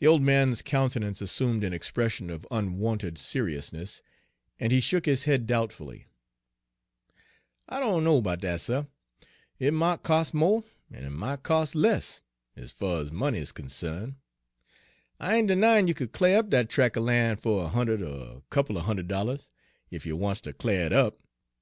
The 0.00 0.06
old 0.06 0.20
man's 0.20 0.60
countenance 0.60 1.22
assumed 1.22 1.64
an 1.64 1.72
expression 1.72 2.28
of 2.28 2.46
unwonted 2.50 3.16
seriousness, 3.16 4.02
and 4.58 4.70
he 4.70 4.82
shook 4.82 5.06
his 5.06 5.24
head 5.24 5.46
doubtfully. 5.46 6.08
Page 7.70 7.80
166 7.80 7.80
"I 7.80 7.80
dunno 7.80 8.20
'bout 8.20 8.40
dat, 8.42 8.60
suh. 8.60 8.84
It 9.58 9.72
mought 9.72 10.02
cos' 10.02 10.34
mo', 10.34 10.66
en 10.92 11.04
it 11.04 11.08
mought 11.12 11.42
cos' 11.42 11.74
less, 11.74 12.20
ez 12.54 12.70
fuh 12.70 13.00
ez 13.00 13.10
money 13.10 13.38
is 13.38 13.50
consarned. 13.52 14.16
I 15.18 15.36
ain' 15.38 15.46
denyin' 15.46 15.88
you 15.88 15.94
could 15.94 16.12
cl'ar 16.12 16.36
up 16.40 16.50
dat 16.50 16.68
trac' 16.68 16.98
er 16.98 17.06
fan' 17.06 17.36
fer 17.36 17.62
a 17.64 17.68
hund'ed 17.68 18.02
er 18.02 18.34
a 18.36 18.42
couple 18.50 18.76
er 18.76 18.82
hund'ed 18.82 19.08
dollahs, 19.08 19.48
ef 19.90 20.04
you 20.04 20.16
wants 20.18 20.42
ter 20.42 20.52
cl'ar 20.52 20.84
it 20.84 20.92
up. 20.92 21.18